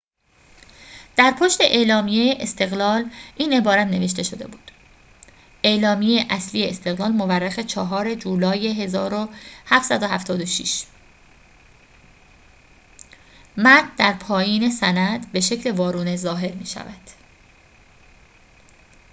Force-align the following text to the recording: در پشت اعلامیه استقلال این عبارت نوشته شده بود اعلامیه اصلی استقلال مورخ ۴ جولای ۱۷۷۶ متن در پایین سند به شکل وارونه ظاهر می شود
در 1.17 1.31
پشت 1.39 1.61
اعلامیه 1.61 2.37
استقلال 2.39 3.09
این 3.37 3.53
عبارت 3.53 3.87
نوشته 3.87 4.23
شده 4.23 4.47
بود 4.47 4.71
اعلامیه 5.63 6.25
اصلی 6.29 6.69
استقلال 6.69 7.11
مورخ 7.11 7.59
۴ 7.59 8.15
جولای 8.15 8.87
۱۷۷۶ 8.87 10.85
متن 13.57 13.95
در 13.97 14.13
پایین 14.13 14.71
سند 14.71 15.31
به 15.31 15.39
شکل 15.39 15.71
وارونه 15.71 16.15
ظاهر 16.15 16.53
می 16.53 16.65
شود 16.65 17.01